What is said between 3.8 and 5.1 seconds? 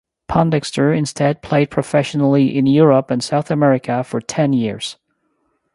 for ten years.